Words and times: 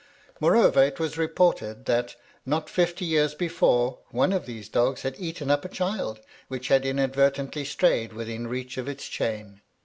Moreover, 0.39 0.81
it 0.83 0.99
was 0.99 1.15
reported 1.15 1.85
that, 1.85 2.15
not 2.43 2.71
fifty 2.71 3.05
years 3.05 3.35
before, 3.35 3.99
one 4.09 4.33
of 4.33 4.47
these 4.47 4.67
dogs 4.67 5.03
had 5.03 5.13
eaten 5.19 5.51
up 5.51 5.63
a 5.63 5.67
child, 5.69 6.21
which 6.47 6.69
had 6.69 6.87
inadvertently 6.87 7.65
strayed 7.65 8.11
within 8.11 8.47
reach 8.47 8.79
of 8.79 8.87
its 8.87 9.05
chain. 9.07 9.61